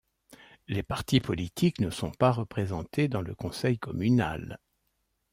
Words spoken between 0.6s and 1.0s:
Les